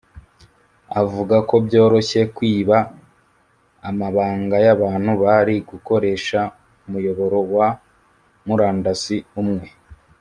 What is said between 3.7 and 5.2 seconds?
amabanga y’abantu